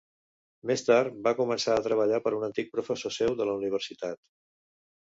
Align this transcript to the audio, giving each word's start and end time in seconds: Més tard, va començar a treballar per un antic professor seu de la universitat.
Més 0.69 0.83
tard, 0.87 1.19
va 1.27 1.33
començar 1.41 1.75
a 1.81 1.85
treballar 1.89 2.23
per 2.25 2.35
un 2.41 2.49
antic 2.51 2.75
professor 2.79 3.17
seu 3.21 3.39
de 3.43 3.53
la 3.53 3.59
universitat. 3.63 4.23